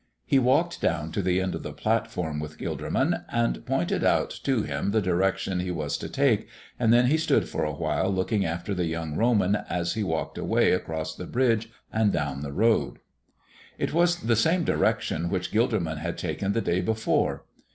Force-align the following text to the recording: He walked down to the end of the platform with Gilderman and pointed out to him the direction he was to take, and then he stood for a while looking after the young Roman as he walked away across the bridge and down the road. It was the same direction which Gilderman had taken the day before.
He 0.25 0.39
walked 0.39 0.81
down 0.81 1.11
to 1.11 1.21
the 1.21 1.39
end 1.39 1.53
of 1.53 1.61
the 1.61 1.73
platform 1.73 2.39
with 2.39 2.57
Gilderman 2.57 3.23
and 3.29 3.63
pointed 3.67 4.03
out 4.03 4.31
to 4.43 4.63
him 4.63 4.89
the 4.89 4.99
direction 4.99 5.59
he 5.59 5.69
was 5.69 5.95
to 5.99 6.09
take, 6.09 6.47
and 6.79 6.91
then 6.91 7.05
he 7.05 7.17
stood 7.17 7.47
for 7.47 7.63
a 7.63 7.71
while 7.73 8.09
looking 8.09 8.43
after 8.43 8.73
the 8.73 8.87
young 8.87 9.15
Roman 9.15 9.57
as 9.69 9.93
he 9.93 10.03
walked 10.03 10.39
away 10.39 10.71
across 10.71 11.13
the 11.13 11.27
bridge 11.27 11.69
and 11.93 12.11
down 12.11 12.41
the 12.41 12.51
road. 12.51 12.97
It 13.77 13.93
was 13.93 14.21
the 14.21 14.35
same 14.35 14.63
direction 14.63 15.29
which 15.29 15.51
Gilderman 15.51 15.97
had 15.99 16.17
taken 16.17 16.53
the 16.53 16.61
day 16.61 16.81
before. 16.81 17.43